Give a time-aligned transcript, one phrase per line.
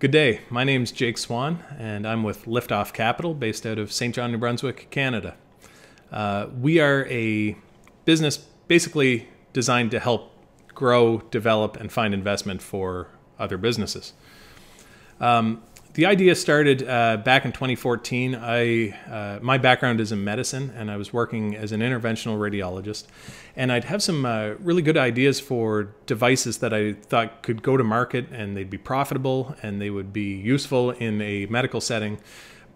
[0.00, 0.42] Good day.
[0.48, 4.38] My name's Jake Swan, and I'm with Liftoff Capital, based out of Saint John, New
[4.38, 5.34] Brunswick, Canada.
[6.12, 7.56] Uh, we are a
[8.04, 8.36] business
[8.68, 10.32] basically designed to help
[10.68, 13.08] grow, develop, and find investment for
[13.40, 14.12] other businesses.
[15.18, 15.64] Um,
[15.98, 18.36] the idea started uh, back in 2014.
[18.36, 23.06] I uh, my background is in medicine, and I was working as an interventional radiologist.
[23.56, 27.76] And I'd have some uh, really good ideas for devices that I thought could go
[27.76, 32.20] to market, and they'd be profitable, and they would be useful in a medical setting.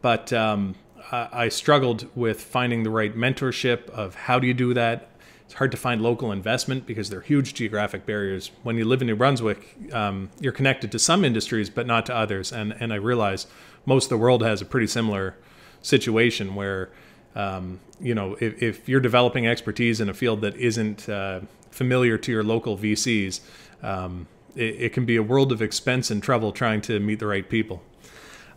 [0.00, 0.74] But um,
[1.12, 5.10] I struggled with finding the right mentorship of how do you do that,
[5.52, 8.52] it's hard to find local investment because there are huge geographic barriers.
[8.62, 12.16] When you live in New Brunswick, um, you're connected to some industries, but not to
[12.16, 12.52] others.
[12.52, 13.46] And, and I realize
[13.84, 15.36] most of the world has a pretty similar
[15.82, 16.88] situation where,
[17.34, 21.40] um, you know, if, if, you're developing expertise in a field that isn't uh,
[21.70, 23.40] familiar to your local VCs,
[23.82, 27.26] um, it, it, can be a world of expense and trouble trying to meet the
[27.26, 27.82] right people.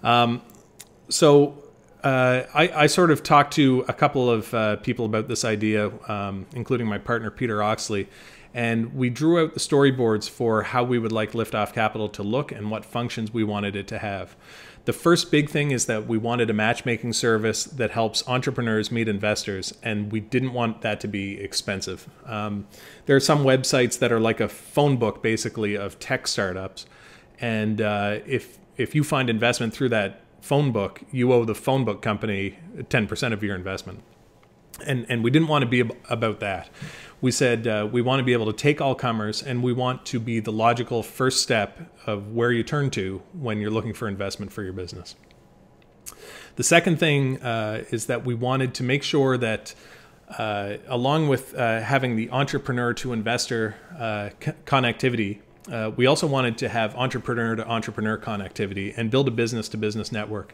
[0.02, 0.42] Um,
[1.10, 1.62] so
[2.06, 5.92] uh, I, I, sort of talked to a couple of uh, people about this idea,
[6.08, 8.08] um, including my partner Peter Oxley,
[8.54, 12.52] and we drew out the storyboards for how we would like Liftoff Capital to look
[12.52, 14.36] and what functions we wanted it to have.
[14.86, 19.08] The first big thing is that we wanted a matchmaking service that helps entrepreneurs meet
[19.08, 22.08] investors, and we didn't want that to be expensive.
[22.28, 22.68] Um,
[23.08, 26.86] there are some websites that are like a phone book, basically, of tech startups,
[27.42, 31.84] and uh, if if you find investment through that phone book, you owe the phone
[31.84, 34.04] book company 10% of your investment.
[34.86, 36.70] And, and we didn't want to be about that.
[37.20, 40.06] We said uh, we want to be able to take all comers and we want
[40.08, 44.08] to be the logical first step of where you turn to when you're looking for
[44.08, 45.16] investment for your business.
[46.58, 49.74] The second thing uh, is that we wanted to make sure that
[50.38, 54.30] uh, along with uh, having the entrepreneur to investor uh,
[54.66, 55.40] connectivity
[55.72, 59.78] uh, we also wanted to have entrepreneur to entrepreneur connectivity and build a business to
[59.78, 60.54] business network.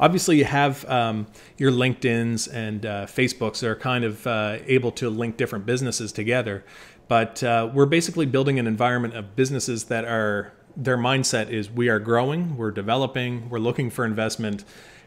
[0.00, 4.90] Obviously, you have um, your LinkedIn's and uh, Facebooks that are kind of uh, able
[4.92, 6.64] to link different businesses together,
[7.06, 11.88] but uh, we're basically building an environment of businesses that are their mindset is we
[11.88, 14.64] are growing, we're developing, we're looking for investment,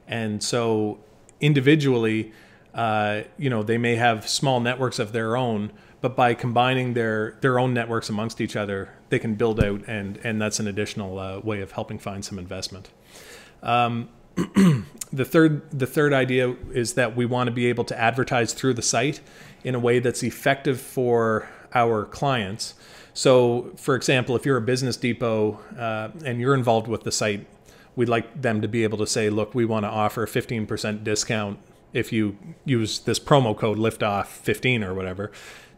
[0.07, 0.99] and so
[1.39, 2.31] individually,
[2.73, 7.37] uh, you know, they may have small networks of their own but by combining their
[7.41, 11.19] their own networks amongst each other, they can build out, and and that's an additional
[11.19, 12.89] uh, way of helping find some investment.
[13.61, 18.53] Um, the third the third idea is that we want to be able to advertise
[18.53, 19.21] through the site
[19.63, 22.73] in a way that's effective for our clients.
[23.13, 27.45] So, for example, if you're a business depot uh, and you're involved with the site,
[27.95, 31.03] we'd like them to be able to say, "Look, we want to offer a 15%
[31.03, 31.59] discount
[31.93, 35.29] if you use this promo code liftoff 15 or whatever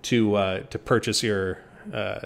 [0.03, 1.59] to uh, to purchase your
[1.93, 2.19] uh,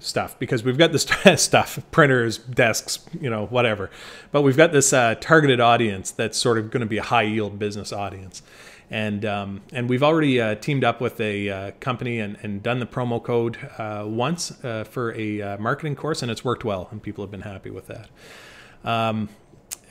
[0.00, 1.06] stuff because we've got this
[1.42, 3.90] stuff printers desks you know whatever.
[4.32, 7.22] But we've got this uh, targeted audience that's sort of going to be a high
[7.22, 8.42] yield business audience.
[8.90, 12.80] And um, and we've already uh, teamed up with a uh, company and, and done
[12.80, 16.88] the promo code uh, once uh, for a uh, marketing course and it's worked well
[16.90, 18.08] and people have been happy with that.
[18.84, 19.28] Um,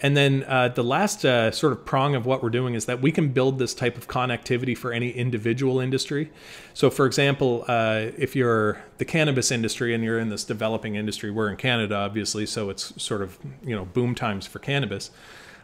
[0.02, 3.02] and then uh, the last uh, sort of prong of what we're doing is that
[3.02, 6.32] we can build this type of connectivity for any individual industry.
[6.76, 11.32] So, for example, uh, if you're the cannabis industry and you're in this developing industry,
[11.32, 15.10] we're in Canada, obviously, so it's sort of you know boom times for cannabis.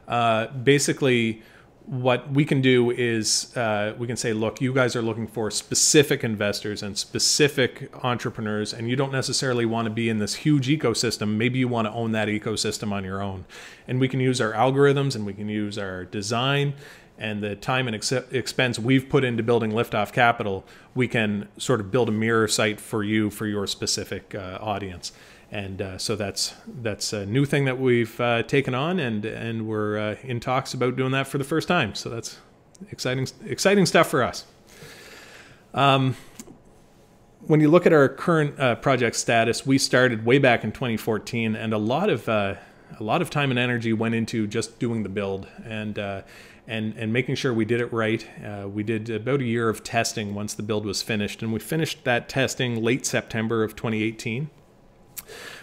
[0.07, 1.43] Uh, basically,
[1.85, 5.51] what we can do is uh, we can say, look, you guys are looking for
[5.51, 10.67] specific investors and specific entrepreneurs, and you don't necessarily want to be in this huge
[10.67, 11.35] ecosystem.
[11.35, 13.45] Maybe you want to own that ecosystem on your own.
[13.87, 16.73] And we can use our algorithms and we can use our design
[17.17, 20.65] and the time and ex- expense we've put into building liftoff capital.
[20.95, 25.11] We can sort of build a mirror site for you for your specific uh, audience
[25.53, 29.67] and uh, so that's that's a new thing that we've uh, taken on, and and
[29.67, 31.93] we're uh, in talks about doing that for the first time.
[31.93, 32.39] So that's
[32.89, 34.47] exciting exciting stuff for us.
[35.75, 36.17] Um,
[37.41, 41.55] when you look at our current uh, project status, we started way back in 2014,
[41.55, 42.55] and a lot of uh,
[42.99, 46.23] a lot of time and energy went into just doing the build and uh,
[46.65, 48.27] and and making sure we did it right.
[48.65, 52.05] We did about a year of testing once the build was finished, and we finished
[52.05, 54.49] that testing late September of 2018.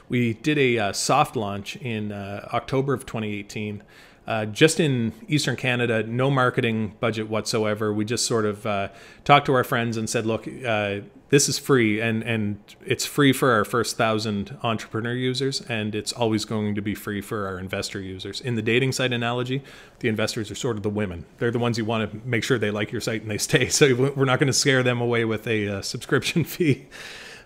[0.08, 3.82] We did a uh, soft launch in uh, October of 2018.
[4.26, 7.92] Uh, just in Eastern Canada, no marketing budget whatsoever.
[7.92, 8.88] We just sort of uh,
[9.24, 13.32] talked to our friends and said, "Look, uh, this is free, and and it's free
[13.32, 17.58] for our first thousand entrepreneur users, and it's always going to be free for our
[17.58, 19.64] investor users." In the dating site analogy,
[19.98, 21.24] the investors are sort of the women.
[21.38, 23.68] They're the ones you want to make sure they like your site and they stay.
[23.80, 26.86] So we're not going to scare them away with a uh, subscription fee,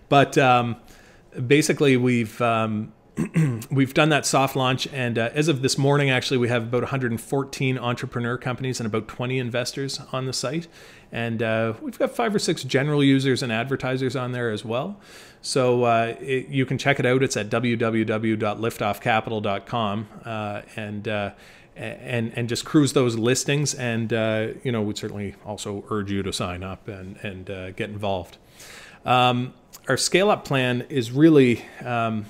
[0.07, 0.37] but.
[0.37, 0.75] Um,
[1.47, 2.93] basically we've um,
[3.71, 6.81] we've done that soft launch, and uh, as of this morning, actually, we have about
[6.81, 10.67] 114 entrepreneur companies and about 20 investors on the site.
[11.11, 14.99] And uh, we've got five or six general users and advertisers on there as well.
[15.41, 17.23] So uh, it, you can check it out.
[17.23, 20.07] It's at www.liftoffcapital.com.
[20.25, 21.31] Uh, and uh,
[21.77, 23.73] and and just cruise those listings.
[23.73, 27.71] And uh, you know, we'd certainly also urge you to sign up and and uh,
[27.71, 28.37] get involved.
[29.05, 29.53] Um,
[29.87, 32.25] our scale up plan is really um,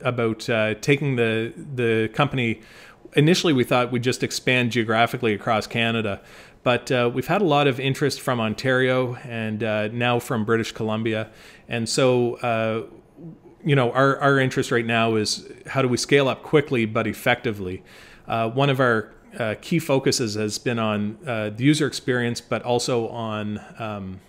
[0.00, 2.60] about uh, taking the the company.
[3.14, 6.20] Initially, we thought we'd just expand geographically across Canada,
[6.62, 10.72] but uh, we've had a lot of interest from Ontario and uh, now from British
[10.72, 11.30] Columbia,
[11.68, 12.84] and so uh,
[13.64, 17.06] you know our our interest right now is how do we scale up quickly but
[17.06, 17.82] effectively.
[18.26, 23.08] Uh, one of our uh, key focuses has been on the user experience, but also
[23.08, 24.20] on um,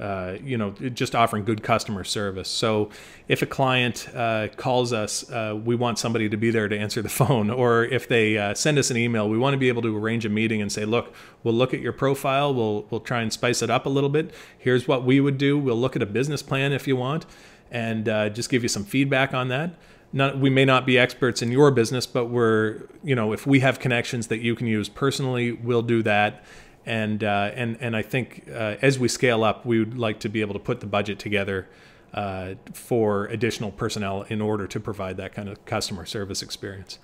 [0.00, 2.48] uh, you know just offering good customer service.
[2.48, 2.90] So
[3.28, 7.02] if a client uh, calls us, uh, we want somebody to be there to answer
[7.02, 9.96] the phone, or if they send us an email, we want to be able to
[9.96, 13.32] arrange a meeting and say, look, we'll look at your profile, we'll we'll try and
[13.32, 14.32] spice it up a little bit.
[14.58, 15.58] Here's what we would do.
[15.58, 17.26] We'll look at a business plan if you want,
[17.70, 18.04] and
[18.34, 19.76] just give you some feedback on that
[20.12, 23.60] not we may not be experts in your business, but we're you know if we
[23.60, 26.44] have connections that you can use personally, we'll do that.
[26.86, 30.28] And uh, and and I think uh, as we scale up, we would like to
[30.28, 31.66] be able to put the budget together
[32.14, 36.98] uh, for additional personnel in order to provide that kind of customer service experience.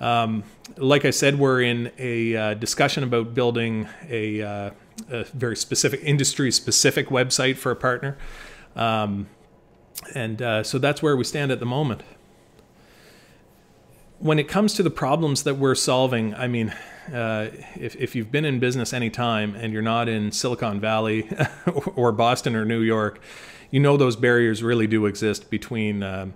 [0.00, 0.42] Um,
[0.76, 4.70] like I said, we're in a uh, discussion about building a, uh,
[5.08, 8.18] a very specific industry specific website for a partner.
[8.74, 9.28] Um,
[10.14, 12.02] and uh, so that's where we stand at the moment
[14.24, 16.74] when it comes to the problems that we're solving, I mean,
[17.12, 21.28] uh, if, if you've been in business any time and you're not in Silicon Valley
[21.94, 23.20] or Boston or New York,
[23.70, 26.32] you know those barriers really do exist between um,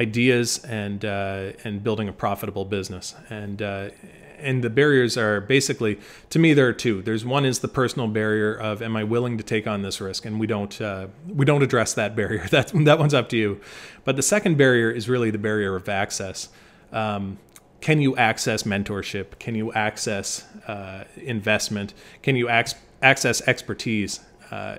[0.00, 3.14] ideas and uh, and building a profitable business.
[3.28, 3.90] And uh,
[4.38, 6.00] and the barriers are basically,
[6.30, 7.02] to me, there are two.
[7.02, 10.24] There's one is the personal barrier of am I willing to take on this risk,
[10.24, 12.46] and we don't uh, we don't address that barrier.
[12.50, 13.60] That that one's up to you.
[14.04, 16.48] But the second barrier is really the barrier of access
[16.92, 17.38] um,
[17.80, 19.38] can you access mentorship?
[19.38, 21.94] Can you access uh, investment?
[22.22, 24.20] Can you ac- access expertise?
[24.50, 24.78] Uh,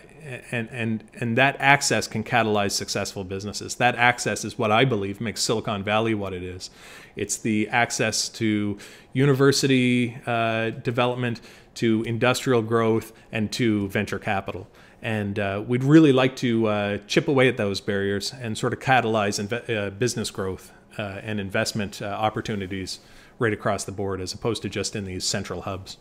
[0.51, 3.75] and and and that access can catalyze successful businesses.
[3.75, 6.69] That access is what I believe makes Silicon Valley what it is.
[7.15, 8.77] It's the access to
[9.13, 11.42] university uh, development,
[11.75, 14.68] to industrial growth, and to venture capital.
[15.01, 18.80] And uh, we'd really like to uh, chip away at those barriers and sort of
[18.80, 19.38] catalyze
[19.69, 22.99] uh, business growth uh, and investment uh, opportunities
[23.39, 25.97] right across the board as opposed to just in these central hubs.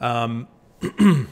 [0.00, 0.48] Um,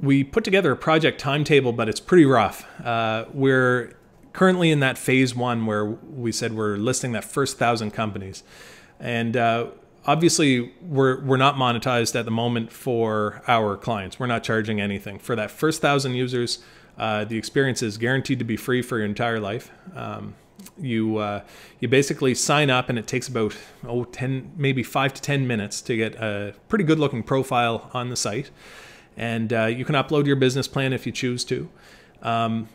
[0.00, 2.66] we put together a project timetable, but it's pretty rough.
[2.84, 3.94] Uh, we're
[4.32, 8.42] currently in that phase one where we said we're listing that first thousand companies.
[9.00, 9.68] And uh,
[10.04, 14.18] obviously, we're, we're not monetized at the moment for our clients.
[14.18, 15.18] We're not charging anything.
[15.18, 16.58] For that first thousand users,
[16.98, 19.70] uh, the experience is guaranteed to be free for your entire life.
[19.94, 20.34] Um,
[20.78, 21.42] you uh,
[21.80, 23.54] you basically sign up, and it takes about
[23.86, 28.08] oh 10 maybe five to ten minutes to get a pretty good looking profile on
[28.08, 28.50] the site,
[29.16, 31.68] and uh, you can upload your business plan if you choose to.
[32.22, 32.68] Um,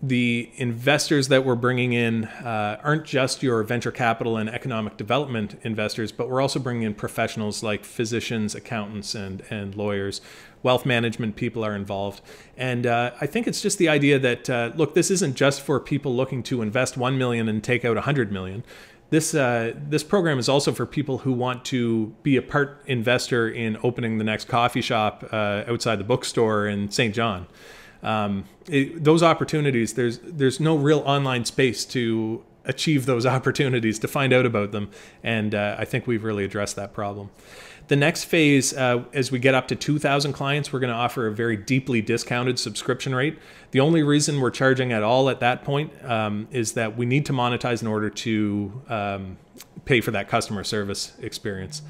[0.00, 5.58] the investors that we're bringing in uh, aren't just your venture capital and economic development
[5.62, 10.20] investors, but we're also bringing in professionals like physicians, accountants, and, and lawyers.
[10.62, 12.20] Wealth management people are involved.
[12.56, 15.80] And uh, I think it's just the idea that, uh, look, this isn't just for
[15.80, 18.64] people looking to invest 1 million and take out a 100 million.
[19.10, 23.48] This, uh, this program is also for people who want to be a part investor
[23.48, 27.48] in opening the next coffee shop uh, outside the bookstore in Saint John
[28.02, 34.08] um, it, those opportunities there's there's no real online space to achieve those opportunities to
[34.08, 34.90] find out about them.
[35.22, 37.30] And uh, i think we've really addressed that problem.
[37.88, 41.26] The next phase uh, as we get up to 2000 clients we're going to offer
[41.26, 43.38] a very deeply discounted subscription rate.
[43.70, 47.26] The only reason we're charging at all at that point um, is that we need
[47.26, 49.38] to monetize in order to um,
[49.84, 51.82] pay for that customer service experience.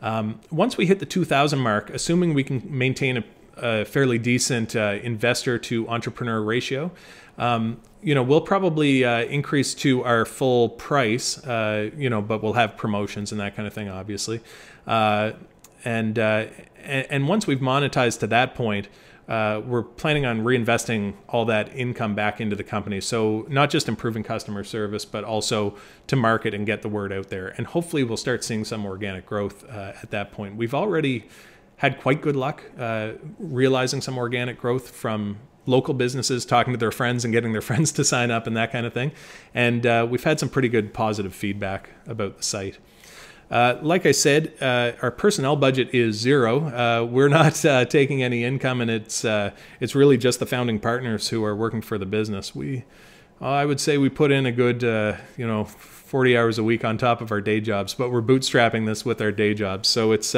[0.00, 3.24] Um, once we hit the 2000 mark assuming we can maintain a
[3.60, 6.90] a fairly decent uh, investor to entrepreneur ratio.
[7.38, 12.42] Um, you know, we'll probably uh, increase to our full price, uh, you know, but
[12.42, 14.40] we'll have promotions and that kind of thing, obviously.
[14.86, 15.32] Uh,
[15.84, 16.46] and, uh,
[16.82, 18.88] and, once we've monetized to that point,
[19.28, 23.00] uh, we're planning on reinvesting all that income back into the company.
[23.00, 27.28] So not just improving customer service, but also to market and get the word out
[27.28, 27.48] there.
[27.56, 30.56] And hopefully, we'll start seeing some organic growth at that point.
[30.56, 31.26] We've already
[31.78, 36.90] had quite good luck uh, realizing some organic growth from local businesses talking to their
[36.90, 39.12] friends and getting their friends to sign up and that kind of thing.
[39.54, 42.78] And uh, we've had some pretty good positive feedback about the site.
[43.50, 46.66] Uh, like I said, uh, our personnel budget is zero.
[46.66, 50.78] Uh, we're not uh, taking any income, and it's uh, it's really just the founding
[50.78, 52.54] partners who are working for the business.
[52.54, 52.84] We,
[53.40, 56.98] I would say, we put in a good, you know, 40 hours a week on
[56.98, 59.88] top of our day jobs, but we're bootstrapping this with our day jobs.
[59.88, 60.34] So it's,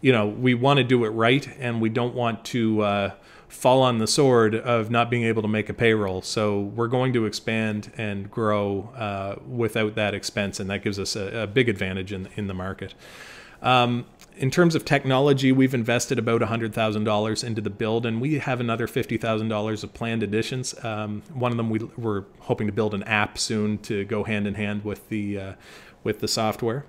[0.00, 3.12] you know, we want to do it right, and we don't want to
[3.48, 6.22] fall on the sword of not being able to make a payroll.
[6.22, 11.16] So we're going to expand and grow uh, without that expense, and that gives us
[11.16, 12.94] a, a big advantage in in the market.
[13.62, 18.60] Um, in terms of technology, we've invested about $100,000 into the build, and we have
[18.60, 20.76] another $50,000 of planned additions.
[20.84, 24.46] Um, one of them we, are hoping to build an app soon to go hand
[24.46, 25.52] in hand with the uh,
[26.04, 26.86] with the software.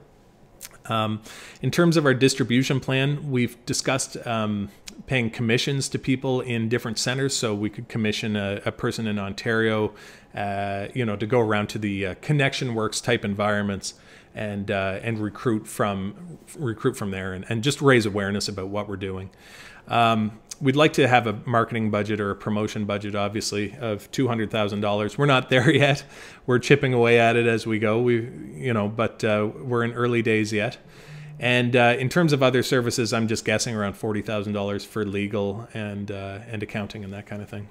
[0.90, 1.22] Um,
[1.62, 4.70] in terms of our distribution plan, we've discussed um,
[5.08, 7.36] paying commissions to people in different centers.
[7.36, 9.94] So we could commission a, a person in Ontario,
[10.36, 13.94] uh, you know, to go around to the uh, Connection Works type environments
[14.36, 18.88] and uh, and recruit from recruit from there and, and just raise awareness about what
[18.88, 19.30] we're doing.
[19.88, 24.28] Um, we'd like to have a marketing budget or a promotion budget, obviously, of two
[24.28, 25.18] hundred thousand dollars.
[25.18, 26.04] We're not there yet.
[26.46, 28.02] We're chipping away at it as we go.
[28.02, 30.78] We, you know, but uh, we're in early days yet.
[31.42, 35.06] And uh, in terms of other services, I'm just guessing around forty thousand dollars for
[35.06, 37.70] legal and uh, and accounting and that kind of thing.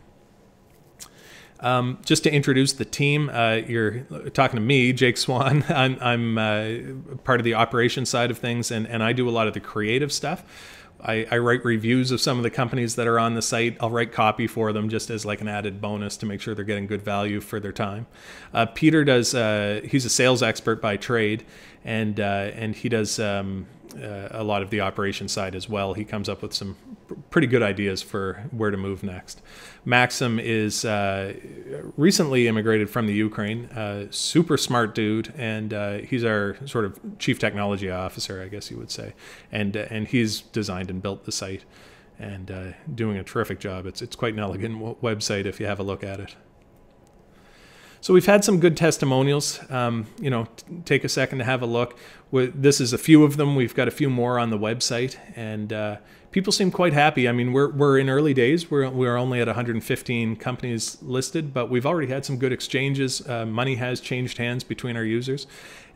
[1.60, 4.00] Um, just to introduce the team, uh, you're
[4.30, 5.64] talking to me, Jake Swan.
[5.68, 9.32] I'm, I'm uh, part of the operations side of things, and, and I do a
[9.32, 10.44] lot of the creative stuff.
[11.00, 13.76] I, I, write reviews of some of the companies that are on the site.
[13.80, 16.64] I'll write copy for them just as like an added bonus to make sure they're
[16.64, 18.06] getting good value for their time.
[18.52, 19.34] Uh, Peter does.
[19.34, 21.44] Uh, he's a sales expert by trade,
[21.84, 25.94] and uh, and he does um, uh, a lot of the operation side as well.
[25.94, 26.76] He comes up with some
[27.30, 29.42] pretty good ideas for where to move next.
[29.84, 31.34] Maxim is uh,
[31.96, 36.98] recently immigrated from the Ukraine, uh, super smart dude, and uh, he's our sort of
[37.18, 39.14] chief technology officer, I guess you would say,
[39.50, 41.64] and uh, and he's designed and built the site,
[42.18, 43.86] and uh, doing a terrific job.
[43.86, 46.36] It's it's quite an elegant website if you have a look at it.
[48.00, 49.60] So we've had some good testimonials.
[49.70, 50.46] Um, you know,
[50.84, 51.98] take a second to have a look.
[52.32, 53.56] This is a few of them.
[53.56, 55.96] We've got a few more on the website, and uh,
[56.30, 57.28] people seem quite happy.
[57.28, 58.70] I mean, we're, we're in early days.
[58.70, 63.26] We're, we're only at 115 companies listed, but we've already had some good exchanges.
[63.26, 65.46] Uh, money has changed hands between our users,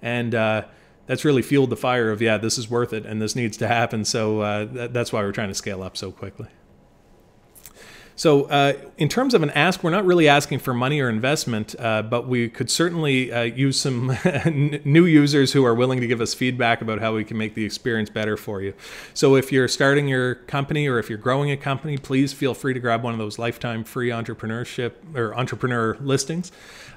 [0.01, 0.65] and uh,
[1.07, 3.69] that's really fueled the fire of yeah, this is worth it, and this needs to
[3.69, 4.05] happen.
[4.05, 6.49] So uh, that, that's why we're trying to scale up so quickly.
[8.15, 11.75] So, uh, in terms of an ask, we're not really asking for money or investment,
[11.79, 14.17] uh, but we could certainly uh, use some
[14.85, 17.65] new users who are willing to give us feedback about how we can make the
[17.65, 18.75] experience better for you.
[19.15, 22.75] So, if you're starting your company or if you're growing a company, please feel free
[22.75, 26.53] to grab one of those lifetime free entrepreneurship or entrepreneur listings.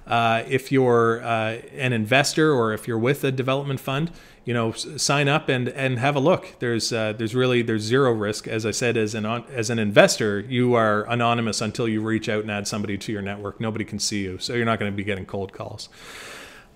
[0.08, 4.12] Uh, if you're uh, an investor or if you're with a development fund,
[4.46, 6.56] you know, sign up and and have a look.
[6.60, 8.48] There's uh, there's really there's zero risk.
[8.48, 12.44] As I said, as an as an investor, you are anonymous until you reach out
[12.44, 13.60] and add somebody to your network.
[13.60, 15.90] Nobody can see you, so you're not going to be getting cold calls.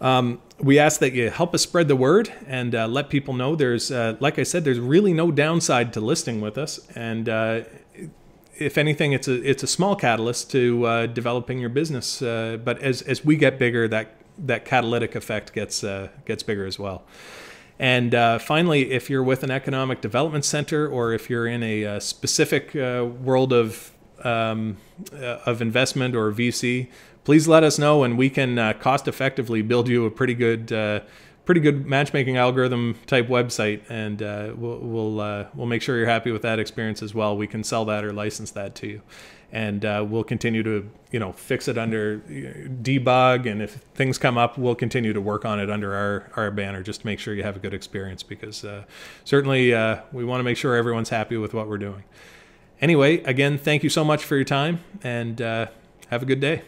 [0.02, 3.56] Um, we ask that you help us spread the word and uh, let people know
[3.56, 6.80] there's, uh, like I said, there's really no downside to listing with us.
[6.96, 7.62] And uh,
[8.58, 12.22] if anything, it's a it's a small catalyst to uh, developing your business.
[12.22, 15.84] Uh, but as as we get bigger, that that catalytic effect gets
[16.26, 17.04] gets bigger as well.
[17.80, 21.84] And uh, finally, if you're with an economic development center or if you're in a,
[21.84, 23.92] a uh, specific uh, world of
[24.24, 24.76] um,
[25.14, 26.90] of investment or VC,
[27.24, 30.74] please let us know, and we can cost effectively build you a pretty good
[31.50, 36.06] pretty good matchmaking algorithm type website, and uh, we'll we'll, uh, we'll make sure you're
[36.06, 37.36] happy with that experience as well.
[37.36, 39.02] We can sell that or license that to you,
[39.52, 44.38] and uh, we'll continue to you know fix it under debug, and if things come
[44.38, 47.34] up, we'll continue to work on it under our our banner just to make sure
[47.34, 48.84] you have a good experience because uh,
[49.24, 52.04] certainly uh, we want to make sure everyone's happy with what we're doing.
[52.82, 55.68] Anyway, again, thank you so much for your time, and uh,
[56.10, 56.64] have a good day.